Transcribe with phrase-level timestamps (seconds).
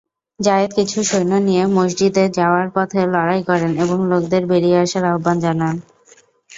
[0.39, 5.75] জায়েদ কিছু সৈন্য নিয়ে মসজিদে যাওয়ার পথে লড়াই করেন এবং লোকেদের বেরিয়ে আসার আহ্বান জানান।